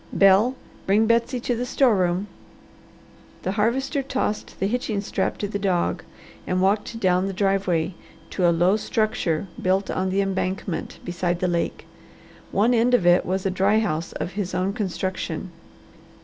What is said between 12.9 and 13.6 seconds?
of it was a